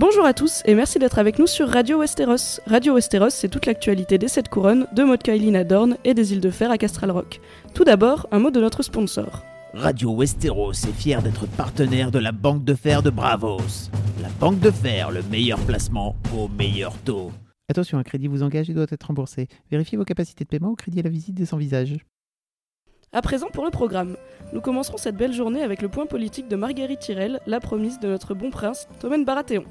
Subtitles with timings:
[0.00, 2.58] Bonjour à tous et merci d'être avec nous sur Radio Westeros.
[2.64, 6.40] Radio Westeros, c'est toute l'actualité des Sept Couronnes, de Motkailin à Dorne et des îles
[6.40, 7.38] de Fer à Castral Rock.
[7.74, 9.44] Tout d'abord, un mot de notre sponsor.
[9.74, 13.90] Radio Westeros est fier d'être partenaire de la Banque de Fer de Bravos.
[14.22, 17.30] La Banque de Fer, le meilleur placement au meilleur taux.
[17.68, 19.48] Attention, un crédit vous engage et doit être remboursé.
[19.70, 21.98] Vérifiez vos capacités de paiement au crédit à la visite de son visage.
[23.12, 24.16] À présent pour le programme.
[24.52, 28.06] Nous commencerons cette belle journée avec le point politique de Marguerite Tirel, la promise de
[28.06, 29.64] notre bon prince, Tommen Baratheon.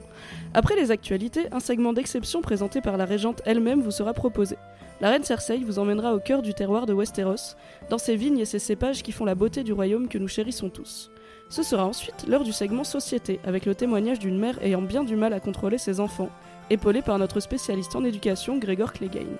[0.53, 4.57] Après les actualités, un segment d'exception présenté par la régente elle-même vous sera proposé.
[4.99, 7.55] La reine Cersei vous emmènera au cœur du terroir de Westeros,
[7.89, 10.69] dans ses vignes et ses cépages qui font la beauté du royaume que nous chérissons
[10.69, 11.09] tous.
[11.47, 15.15] Ce sera ensuite l'heure du segment Société, avec le témoignage d'une mère ayant bien du
[15.15, 16.29] mal à contrôler ses enfants,
[16.69, 19.37] épaulée par notre spécialiste en éducation Grégor Clegane.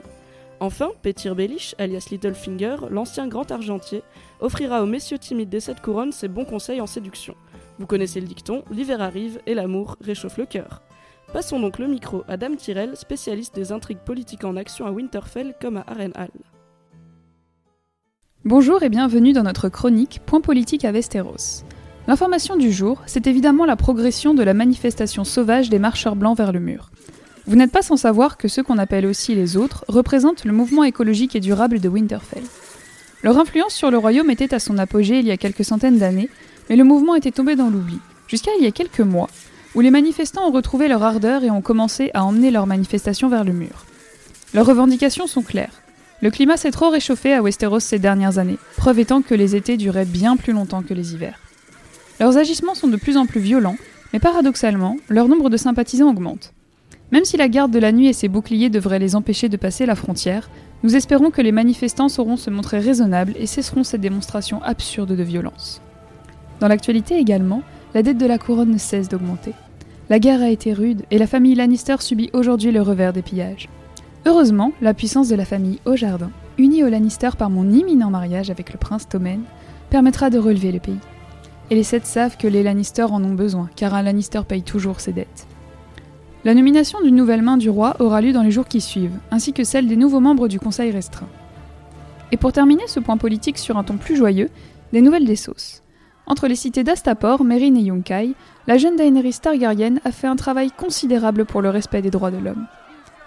[0.61, 4.03] Enfin, Petir Bellish, alias Littlefinger, l'ancien grand argentier,
[4.41, 7.35] offrira aux messieurs timides des sept couronnes ses bons conseils en séduction.
[7.77, 10.81] Vous connaissez le dicton, l'hiver arrive et l'amour réchauffe le cœur.
[11.31, 15.55] Passons donc le micro à Dame Tyrell, spécialiste des intrigues politiques en action à Winterfell
[15.61, 16.31] comme à Harrenhal.
[18.43, 21.63] Bonjour et bienvenue dans notre chronique Point politique à Westeros.
[22.07, 26.51] L'information du jour, c'est évidemment la progression de la manifestation sauvage des marcheurs blancs vers
[26.51, 26.89] le mur.
[27.49, 30.83] Vous n'êtes pas sans savoir que ceux qu'on appelle aussi les autres représentent le mouvement
[30.83, 32.43] écologique et durable de Winterfell.
[33.23, 36.29] Leur influence sur le royaume était à son apogée il y a quelques centaines d'années,
[36.69, 37.97] mais le mouvement était tombé dans l'oubli,
[38.27, 39.31] jusqu'à il y a quelques mois,
[39.73, 43.43] où les manifestants ont retrouvé leur ardeur et ont commencé à emmener leurs manifestations vers
[43.43, 43.87] le mur.
[44.53, 45.81] Leurs revendications sont claires.
[46.21, 49.75] Le climat s'est trop réchauffé à Westeros ces dernières années, preuve étant que les étés
[49.75, 51.39] duraient bien plus longtemps que les hivers.
[52.19, 53.77] Leurs agissements sont de plus en plus violents,
[54.13, 56.53] mais paradoxalement, leur nombre de sympathisants augmente.
[57.11, 59.85] Même si la garde de la nuit et ses boucliers devraient les empêcher de passer
[59.85, 60.49] la frontière,
[60.83, 65.23] nous espérons que les manifestants sauront se montrer raisonnables et cesseront cette démonstration absurde de
[65.23, 65.81] violence.
[66.59, 69.53] Dans l'actualité également, la dette de la couronne ne cesse d'augmenter.
[70.09, 73.69] La guerre a été rude et la famille Lannister subit aujourd'hui le revers des pillages.
[74.25, 78.71] Heureusement, la puissance de la famille Jardin, unie aux Lannister par mon imminent mariage avec
[78.71, 79.41] le prince Tommen,
[79.89, 80.99] permettra de relever le pays.
[81.71, 84.99] Et les sept savent que les Lannister en ont besoin, car un Lannister paye toujours
[84.99, 85.47] ses dettes.
[86.45, 89.51] La nomination d'une nouvelle main du roi aura lieu dans les jours qui suivent, ainsi
[89.51, 91.27] que celle des nouveaux membres du Conseil restreint.
[92.31, 94.49] Et pour terminer ce point politique sur un ton plus joyeux,
[94.93, 95.83] des nouvelles des sauces.
[96.27, 98.35] Entre les cités d'Astapor, Merin et Yunkai,
[98.67, 102.37] la jeune Daenerys Targaryen a fait un travail considérable pour le respect des droits de
[102.37, 102.67] l'homme.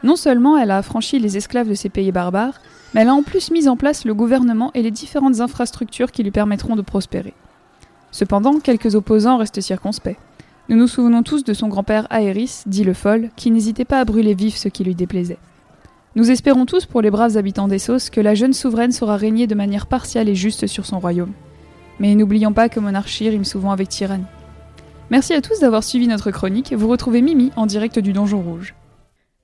[0.04, 2.60] Non seulement elle a affranchi les esclaves de ces pays barbares,
[2.94, 6.22] mais elle a en plus mis en place le gouvernement et les différentes infrastructures qui
[6.22, 7.34] lui permettront de prospérer.
[8.10, 10.18] Cependant, quelques opposants restent circonspects.
[10.68, 14.04] Nous nous souvenons tous de son grand-père Aerys, dit le Fol, qui n'hésitait pas à
[14.04, 15.38] brûler vif ce qui lui déplaisait.
[16.14, 19.54] Nous espérons tous pour les braves habitants d'Essos que la jeune souveraine saura régner de
[19.54, 21.32] manière partiale et juste sur son royaume.
[21.98, 24.24] Mais n'oublions pas que monarchie rime souvent avec tyrannie.
[25.10, 26.72] Merci à tous d'avoir suivi notre chronique.
[26.72, 28.74] Vous retrouvez Mimi en direct du Donjon Rouge.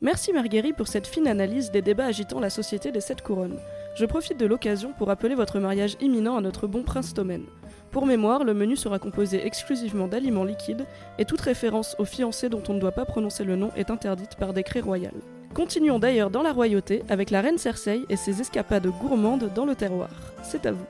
[0.00, 3.58] Merci Marguerite pour cette fine analyse des débats agitant la société des sept couronnes.
[3.96, 7.42] Je profite de l'occasion pour appeler votre mariage imminent à notre bon prince Tommen.
[7.90, 10.84] Pour mémoire, le menu sera composé exclusivement d'aliments liquides
[11.18, 14.36] et toute référence aux fiancés dont on ne doit pas prononcer le nom est interdite
[14.36, 15.14] par décret royal.
[15.54, 19.74] Continuons d'ailleurs dans la royauté avec la reine Cersei et ses escapades gourmandes dans le
[19.74, 20.10] terroir.
[20.42, 20.84] C'est à vous.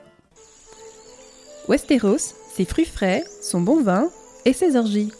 [1.69, 4.09] Westeros, ses fruits frais, son bon vin
[4.45, 5.11] et ses orgies.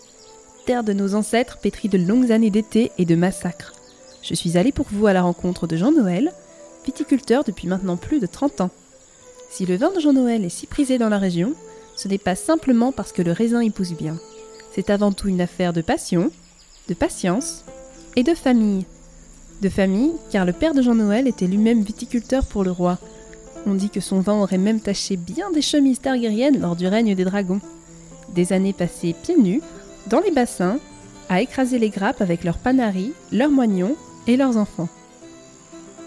[0.66, 3.74] Terre de nos ancêtres pétrie de longues années d'été et de massacres.
[4.22, 6.34] Je suis allée pour vous à la rencontre de Jean-Noël,
[6.86, 8.70] viticulteur depuis maintenant plus de 30 ans.
[9.50, 11.54] Si le vin de Jean-Noël est si prisé dans la région,
[12.00, 14.18] ce n'est pas simplement parce que le raisin y pousse bien.
[14.74, 16.32] C'est avant tout une affaire de passion,
[16.88, 17.66] de patience
[18.16, 18.86] et de famille.
[19.62, 22.98] De famille, car le père de Jean-Noël était lui-même viticulteur pour le roi.
[23.66, 27.16] On dit que son vin aurait même taché bien des chemises targaryennes lors du règne
[27.16, 27.60] des dragons.
[28.34, 29.62] Des années passées pieds nus,
[30.08, 30.80] dans les bassins,
[31.28, 34.88] à écraser les grappes avec leurs panaris, leurs moignons et leurs enfants.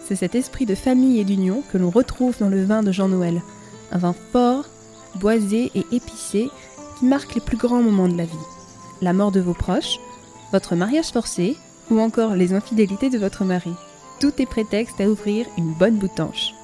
[0.09, 3.43] C'est cet esprit de famille et d'union que l'on retrouve dans le vin de Jean-Noël,
[3.91, 4.65] un vin fort,
[5.17, 6.51] boisé et épicé
[6.99, 8.33] qui marque les plus grands moments de la vie.
[9.01, 9.99] La mort de vos proches,
[10.53, 11.57] votre mariage forcé
[11.91, 13.73] ou encore les infidélités de votre mari.
[14.21, 16.55] tout est prétexte à ouvrir une bonne boutanche.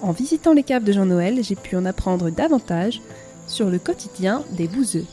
[0.00, 3.02] En visitant les caves de Jean-Noël, j'ai pu en apprendre davantage
[3.46, 5.04] sur le quotidien des bouseux.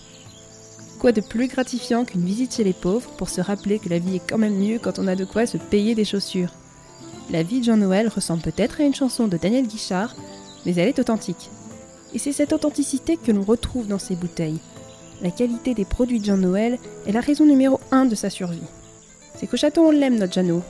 [0.99, 4.15] Quoi de plus gratifiant qu'une visite chez les pauvres pour se rappeler que la vie
[4.15, 6.53] est quand même mieux quand on a de quoi se payer des chaussures
[7.29, 10.15] La vie de Jean-Noël ressemble peut-être à une chanson de Daniel Guichard,
[10.65, 11.49] mais elle est authentique.
[12.17, 14.57] Et c'est cette authenticité que l'on retrouve dans ces bouteilles.
[15.21, 18.57] La qualité des produits de Jean-Noël est la raison numéro 1 de sa survie.
[19.35, 20.63] C'est qu'au château on l'aime notre Jeannot.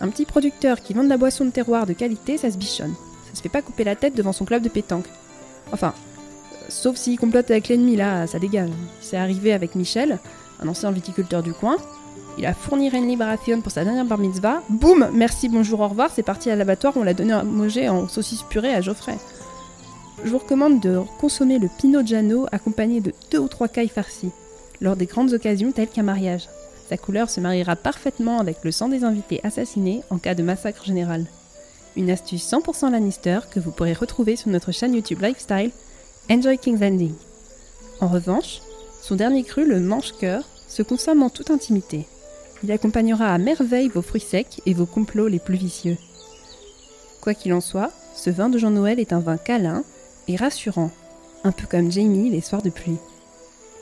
[0.00, 2.94] Un petit producteur qui vend de la boisson de terroir de qualité, ça se bichonne.
[3.28, 5.08] Ça se fait pas couper la tête devant son club de pétanque.
[5.72, 5.92] Enfin,
[6.68, 8.70] sauf s'il complote avec l'ennemi, là, ça dégage.
[9.00, 10.20] C'est arrivé avec Michel,
[10.62, 11.78] un ancien viticulteur du coin.
[12.38, 14.62] Il a fourni une libération pour sa dernière bar mitzvah.
[14.68, 16.10] Boum Merci, bonjour, au revoir.
[16.14, 19.16] C'est parti à l'abattoir, on l'a donné à manger en saucisse purée à Geoffrey.
[20.24, 24.32] Je vous recommande de consommer le Pinot Jano accompagné de deux ou trois cailles farcies,
[24.80, 26.48] lors des grandes occasions telles qu'un mariage.
[26.88, 30.84] Sa couleur se mariera parfaitement avec le sang des invités assassinés en cas de massacre
[30.84, 31.26] général.
[31.96, 35.70] Une astuce 100% Lannister que vous pourrez retrouver sur notre chaîne YouTube Lifestyle
[36.30, 37.14] Enjoy King's Ending.
[38.00, 38.60] En revanche,
[39.02, 42.06] son dernier cru, le manche-cœur, se consomme en toute intimité.
[42.62, 45.96] Il accompagnera à merveille vos fruits secs et vos complots les plus vicieux.
[47.20, 49.84] Quoi qu'il en soit, ce vin de Jean-Noël est un vin câlin
[50.28, 50.90] et rassurant,
[51.44, 52.98] un peu comme Jamie les soirs de pluie.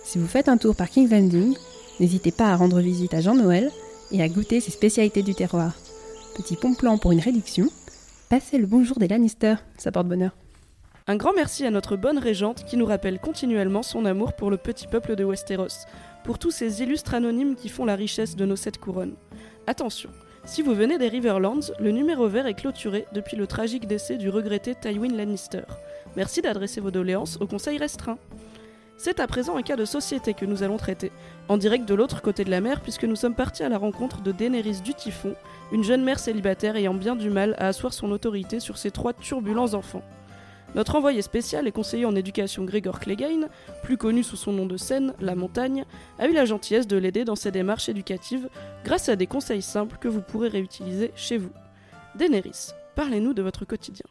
[0.05, 1.57] Si vous faites un tour par King's Landing,
[2.01, 3.71] n'hésitez pas à rendre visite à Jean-Noël
[4.13, 5.73] et à goûter ses spécialités du terroir.
[6.37, 7.69] Petit pont plan pour une réduction,
[8.29, 10.33] passez le bonjour des Lannister, ça porte bonheur.
[11.07, 14.57] Un grand merci à notre bonne régente qui nous rappelle continuellement son amour pour le
[14.57, 15.87] petit peuple de Westeros,
[16.25, 19.15] pour tous ces illustres anonymes qui font la richesse de nos sept couronnes.
[19.67, 20.11] Attention,
[20.47, 24.29] si vous venez des Riverlands, le numéro vert est clôturé depuis le tragique décès du
[24.29, 25.63] regretté Tywin Lannister.
[26.17, 28.19] Merci d'adresser vos doléances au conseil restreint.
[28.97, 31.11] C'est à présent un cas de société que nous allons traiter,
[31.49, 34.23] en direct de l'autre côté de la mer puisque nous sommes partis à la rencontre
[34.23, 35.35] de Daenerys du Typhon,
[35.73, 39.13] une jeune mère célibataire ayant bien du mal à asseoir son autorité sur ses trois
[39.13, 40.03] turbulents enfants.
[40.77, 43.49] Notre envoyé spécial et conseiller en éducation Grégor Clegane,
[43.83, 45.85] plus connu sous son nom de scène, La Montagne,
[46.19, 48.49] a eu la gentillesse de l'aider dans ses démarches éducatives
[48.85, 51.51] grâce à des conseils simples que vous pourrez réutiliser chez vous.
[52.17, 54.07] Daenerys, parlez-nous de votre quotidien.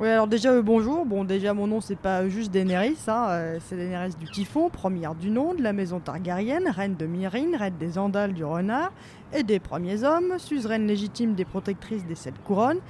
[0.00, 1.06] Oui, alors déjà, euh, bonjour.
[1.06, 5.14] Bon, déjà, mon nom, c'est pas juste Daenerys, hein, euh, c'est Daenerys du Typhon, première
[5.14, 8.90] du nom, de la maison Targaryenne, reine de Myrine, reine des Andales du Renard
[9.32, 12.80] et des premiers hommes, suzeraine légitime des protectrices des sept couronnes,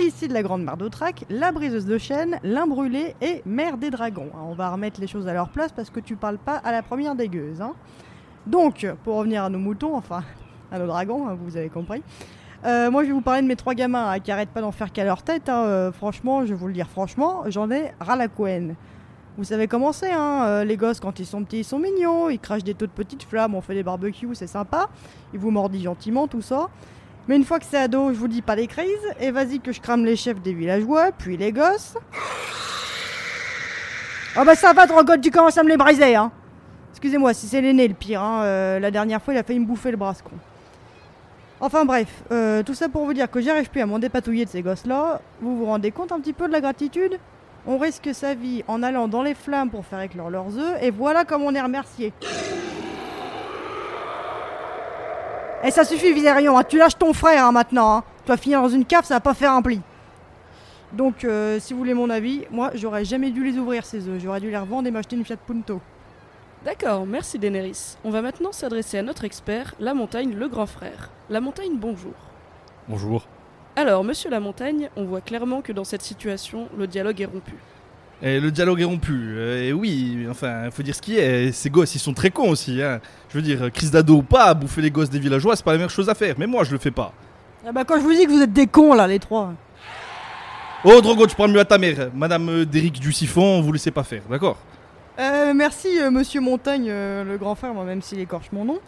[0.00, 4.30] ici de la Grande Mare d'Autrac, la briseuse de chêne, l'imbrûlé et mère des dragons.
[4.34, 6.82] On va remettre les choses à leur place parce que tu parles pas à la
[6.82, 7.60] première dégueuse.
[7.60, 7.74] Hein.
[8.48, 10.24] Donc, pour revenir à nos moutons, enfin
[10.72, 12.02] à nos dragons, hein, vous avez compris.
[12.64, 14.72] Euh, moi, je vais vous parler de mes trois gamins hein, qui arrêtent pas d'en
[14.72, 15.48] faire qu'à leur tête.
[15.48, 18.74] Euh, franchement, je vais vous le dire franchement, j'en ai ras la couenne.
[19.38, 22.28] Vous savez comment c'est, hein, euh, les gosses quand ils sont petits, ils sont mignons,
[22.28, 24.88] ils crachent des taux de petites flammes, on fait des barbecues, c'est sympa.
[25.32, 26.68] Ils vous mordent gentiment, tout ça.
[27.28, 29.72] Mais une fois que c'est ado, je vous dis pas les crises, et vas-y que
[29.72, 31.96] je crame les chefs des villageois, puis les gosses.
[34.38, 36.30] Oh bah ça va, Drogotte, tu commences à me les briser, hein
[36.90, 39.90] Excusez-moi, si c'est l'aîné le pire, hein, la dernière fois il a failli me bouffer
[39.90, 40.36] le bras, con.
[41.62, 44.50] Enfin bref, euh, tout ça pour vous dire que j'arrive plus à m'en dépatouiller de
[44.50, 45.20] ces gosses-là.
[45.42, 47.18] Vous vous rendez compte un petit peu de la gratitude?
[47.66, 50.90] On risque sa vie en allant dans les flammes pour faire éclore leurs œufs, et
[50.90, 52.14] voilà comme on est remercié.
[55.62, 56.64] Et eh, ça suffit, Viserion, hein.
[56.66, 57.98] tu lâches ton frère hein, maintenant.
[57.98, 58.04] Hein.
[58.24, 59.82] Tu vas finir dans une cave, ça va pas faire un pli.
[60.94, 64.18] Donc, euh, si vous voulez mon avis, moi, j'aurais jamais dû les ouvrir ces œufs.
[64.22, 65.82] J'aurais dû les revendre et m'acheter une Fiat Punto.
[66.64, 67.96] D'accord, merci Daenerys.
[68.04, 71.08] On va maintenant s'adresser à notre expert, La Montagne, le grand frère.
[71.30, 72.12] La Montagne, bonjour.
[72.86, 73.26] Bonjour.
[73.76, 77.54] Alors, monsieur La Montagne, on voit clairement que dans cette situation, le dialogue est rompu.
[78.20, 79.14] Et le dialogue est rompu.
[79.14, 81.50] Euh, et oui, enfin, il faut dire ce qui est.
[81.52, 82.82] Ces gosses, ils sont très cons aussi.
[82.82, 83.00] Hein.
[83.30, 85.78] Je veux dire, crise d'ado ou pas, bouffer les gosses des villageois, c'est pas la
[85.78, 86.34] meilleure chose à faire.
[86.36, 87.14] Mais moi, je le fais pas.
[87.66, 89.54] Ah bah quand je vous dis que vous êtes des cons là, les trois.
[90.84, 92.10] Oh, Drogo, tu parles mieux à ta mère.
[92.14, 94.58] Madame euh, Déric du Siphon, vous laissez pas faire, d'accord?
[95.18, 98.78] Euh, Merci, monsieur Montagne, le grand frère, moi, même s'il écorche mon nom.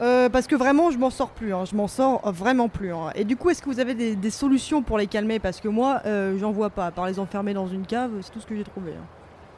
[0.00, 1.52] Euh, parce que vraiment, je m'en sors plus.
[1.52, 1.64] Hein.
[1.64, 2.92] Je m'en sors vraiment plus.
[2.92, 3.10] Hein.
[3.14, 5.38] Et du coup, est-ce que vous avez des, solutions pour les calmer?
[5.38, 6.90] Parce que moi, euh, j'en vois pas.
[6.90, 8.92] Par les enfermer dans une cave, c'est tout ce que j'ai trouvé.
[8.92, 9.04] Hein.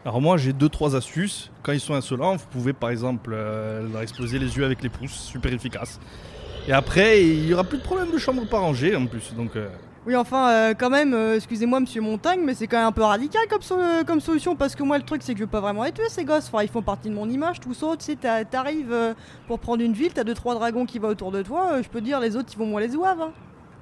[0.04, 1.50] Alors moi, j'ai deux trois astuces.
[1.62, 4.88] Quand ils sont insolents, vous pouvez par exemple euh, leur exploser les yeux avec les
[4.88, 6.00] pouces, super efficace.
[6.66, 9.34] Et après, il y aura plus de problème de chambre pas rangée en plus.
[9.34, 9.52] Donc
[10.10, 13.04] oui, enfin, euh, quand même, euh, excusez-moi, monsieur Montagne, mais c'est quand même un peu
[13.04, 13.60] radical comme,
[14.04, 16.08] comme solution parce que moi, le truc, c'est que je veux pas vraiment les tuer,
[16.08, 16.50] ces gosses.
[16.52, 17.86] Enfin, ils font partie de mon image, tout ça.
[17.96, 19.14] Tu sais, t'arrives euh,
[19.46, 21.80] pour prendre une ville, t'as deux trois dragons qui vont autour de toi.
[21.80, 23.22] je peux dire, les autres, ils vont moins les ouaves.
[23.22, 23.30] Hein.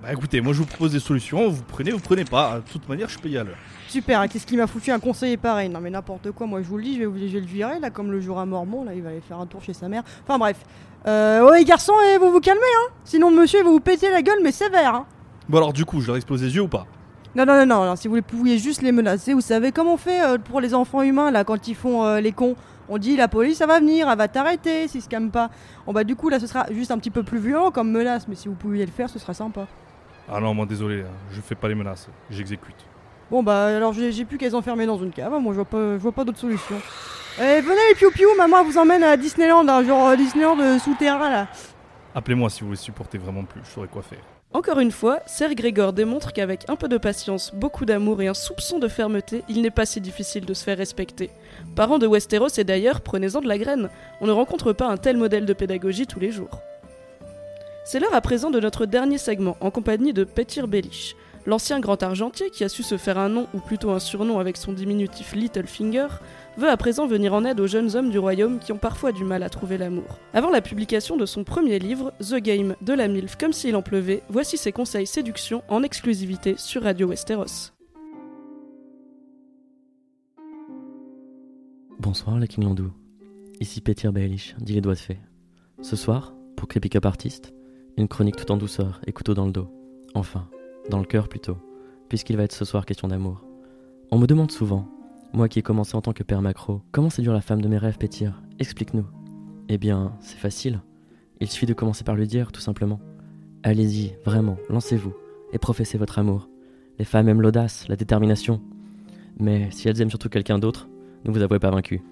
[0.02, 2.56] Bah écoutez, moi je vous propose des solutions, vous prenez, vous prenez pas.
[2.56, 3.52] De toute manière, je peux y aller.
[3.88, 5.70] Super, hein, qu'est-ce qui m'a foutu un conseiller pareil?
[5.70, 7.80] Non mais n'importe quoi, moi je vous le dis, je vais, je vais le virer
[7.80, 9.88] là, comme le jour à Mormon, là il va aller faire un tour chez sa
[9.88, 10.02] mère.
[10.24, 10.58] Enfin bref.
[11.06, 12.92] Euh, ouais garçon, et vous vous calmez hein?
[13.04, 15.06] Sinon monsieur il va vous péter la gueule mais sévère hein
[15.48, 16.86] Bon alors du coup, je leur explose les yeux ou pas
[17.34, 19.96] Non, non, non, non, non, si vous pouviez juste les menacer, vous savez comment on
[19.96, 22.54] fait euh, pour les enfants humains là quand ils font euh, les cons
[22.90, 25.50] on dit la police, ça va venir, elle va t'arrêter s'ils se calment pas.
[25.86, 28.28] Bon bah du coup là ce sera juste un petit peu plus violent comme menace,
[28.28, 29.66] mais si vous pouviez le faire, ce serait sympa.
[30.30, 32.76] Ah non, moi désolé, hein, je fais pas les menaces, j'exécute.
[33.30, 35.94] Bon bah alors j'ai plus qu'à les enfermer dans une cave, moi je vois pas,
[35.94, 36.76] je vois pas d'autre solution.
[37.38, 40.58] Eh venez les piou piou, maman elle vous emmène à Disneyland, hein, genre euh, Disneyland
[40.58, 41.46] euh, souterrain là.
[42.14, 44.24] Appelez-moi si vous les supportez vraiment plus, je saurai quoi faire.
[44.54, 48.34] Encore une fois, Ser Grégor démontre qu'avec un peu de patience, beaucoup d'amour et un
[48.34, 51.30] soupçon de fermeté, il n'est pas si difficile de se faire respecter.
[51.76, 53.90] Parents de Westeros et d'ailleurs, prenez-en de la graine,
[54.22, 56.62] on ne rencontre pas un tel modèle de pédagogie tous les jours.
[57.84, 61.14] C'est l'heure à présent de notre dernier segment, en compagnie de Petir Bellish,
[61.48, 64.58] l'ancien grand argentier qui a su se faire un nom ou plutôt un surnom avec
[64.58, 66.08] son diminutif Littlefinger,
[66.58, 69.24] veut à présent venir en aide aux jeunes hommes du royaume qui ont parfois du
[69.24, 70.18] mal à trouver l'amour.
[70.34, 73.82] Avant la publication de son premier livre, The Game de la MILF comme s'il en
[73.82, 77.72] pleuvait, voici ses conseils séduction en exclusivité sur Radio Westeros.
[81.98, 82.92] Bonsoir les King Landou.
[83.58, 85.18] Ici Petir Baelish, dit les doigts de fée.
[85.80, 87.54] Ce soir, pour Creepy Cup Artist,
[87.96, 89.68] une chronique tout en douceur et couteau dans le dos.
[90.14, 90.48] Enfin,
[90.88, 91.56] dans le cœur plutôt,
[92.08, 93.44] puisqu'il va être ce soir question d'amour.
[94.10, 94.88] On me demande souvent,
[95.32, 97.78] moi qui ai commencé en tant que père macro, comment séduire la femme de mes
[97.78, 98.42] rêves Pétir?
[98.58, 99.06] Explique-nous.
[99.68, 100.80] Eh bien, c'est facile.
[101.40, 103.00] Il suffit de commencer par lui dire, tout simplement.
[103.62, 105.14] Allez-y, vraiment, lancez-vous,
[105.52, 106.48] et professez votre amour.
[106.98, 108.62] Les femmes aiment l'audace, la détermination.
[109.38, 110.88] Mais si elles aiment surtout quelqu'un d'autre,
[111.24, 112.02] ne vous avouez pas vaincu.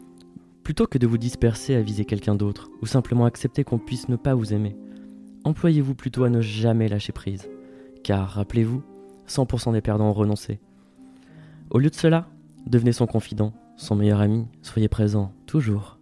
[0.62, 4.16] Plutôt que de vous disperser à viser quelqu'un d'autre, ou simplement accepter qu'on puisse ne
[4.16, 4.76] pas vous aimer,
[5.44, 7.48] employez-vous plutôt à ne jamais lâcher prise.
[8.06, 8.84] Car, rappelez-vous,
[9.26, 10.60] 100% des perdants ont renoncé.
[11.70, 12.28] Au lieu de cela,
[12.64, 15.98] devenez son confident, son meilleur ami, soyez présent, toujours.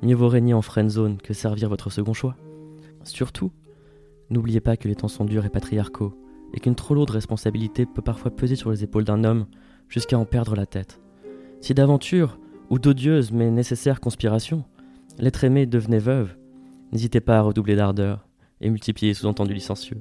[0.00, 2.34] Mieux vaut régner en friend zone que servir votre second choix.
[3.02, 3.52] Surtout,
[4.30, 6.18] n'oubliez pas que les temps sont durs et patriarcaux,
[6.54, 9.44] et qu'une trop lourde responsabilité peut parfois peser sur les épaules d'un homme
[9.90, 10.98] jusqu'à en perdre la tête.
[11.60, 12.38] Si d'aventure,
[12.70, 14.64] ou d'odieuse mais nécessaire conspiration,
[15.18, 16.38] l'être aimé devenait veuve,
[16.90, 18.26] n'hésitez pas à redoubler d'ardeur
[18.62, 20.00] et multiplier sous-entendus licencieux.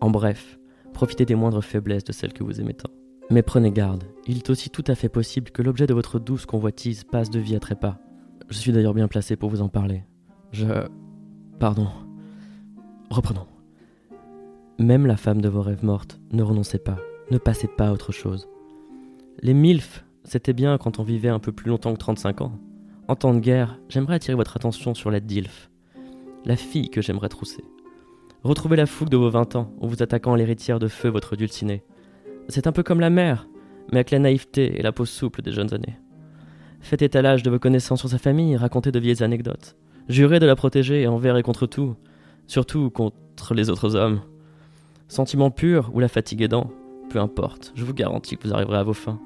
[0.00, 0.58] En bref,
[0.92, 2.90] profitez des moindres faiblesses de celle que vous aimez tant.
[3.30, 6.46] Mais prenez garde, il est aussi tout à fait possible que l'objet de votre douce
[6.46, 7.98] convoitise passe de vie à trépas.
[8.48, 10.04] Je suis d'ailleurs bien placé pour vous en parler.
[10.50, 10.66] Je...
[11.58, 11.88] Pardon.
[13.10, 13.46] Reprenons.
[14.78, 16.98] Même la femme de vos rêves mortes, ne renoncez pas,
[17.30, 18.48] ne passez pas à autre chose.
[19.40, 22.52] Les MILF, c'était bien quand on vivait un peu plus longtemps que 35 ans.
[23.08, 25.70] En temps de guerre, j'aimerais attirer votre attention sur la DILF,
[26.44, 27.64] la fille que j'aimerais trousser.
[28.44, 31.36] Retrouvez la fougue de vos 20 ans en vous attaquant à l'héritière de feu, votre
[31.36, 31.84] dulcinée.
[32.48, 33.46] C'est un peu comme la mère,
[33.92, 35.96] mais avec la naïveté et la peau souple des jeunes années.
[36.80, 39.76] Faites étalage de vos connaissances sur sa famille, racontez de vieilles anecdotes.
[40.08, 41.94] Jurez de la protéger envers et contre tout,
[42.48, 44.22] surtout contre les autres hommes.
[45.06, 46.72] Sentiment pur ou la fatigue aidant,
[47.10, 49.20] peu importe, je vous garantis que vous arriverez à vos fins.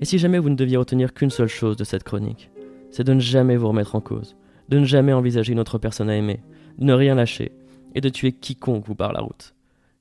[0.00, 2.52] Et si jamais vous ne deviez retenir qu'une seule chose de cette chronique,
[2.92, 4.36] c'est de ne jamais vous remettre en cause,
[4.68, 6.40] de ne jamais envisager une autre personne à aimer,
[6.78, 7.50] de ne rien lâcher,
[7.94, 9.54] et de tuer quiconque vous barre la route.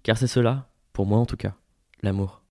[0.03, 1.55] Car c'est cela, pour moi en tout cas,
[2.01, 2.43] l'amour.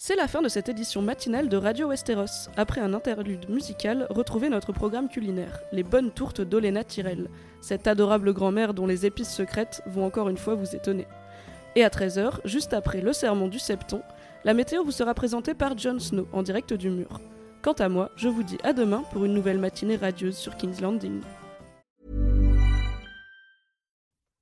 [0.00, 2.48] C'est la fin de cette édition matinale de Radio Westeros.
[2.56, 7.28] Après un interlude musical, retrouvez notre programme culinaire, les bonnes tourtes d'Olena Tyrell,
[7.60, 11.06] cette adorable grand-mère dont les épices secrètes vont encore une fois vous étonner.
[11.74, 14.00] Et à 13h, juste après le sermon du septon,
[14.44, 17.20] la météo vous sera présentée par Jon Snow en direct du mur.
[17.62, 20.80] Quant à moi, je vous dis à demain pour une nouvelle matinée radieuse sur King's
[20.80, 21.22] Landing.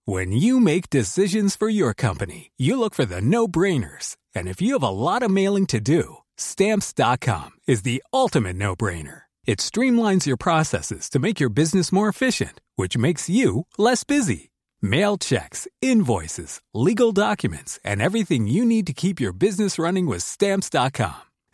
[0.05, 4.17] When you make decisions for your company, you look for the no-brainers.
[4.37, 9.23] And if you have a lot of mailing to do, stamps.com is the ultimate no-brainer.
[9.47, 14.51] It streamlines your processes to make your business more efficient, which makes you less busy.
[14.83, 20.23] Mail checks, invoices, legal documents, and everything you need to keep your business running with
[20.23, 21.26] stamps.com.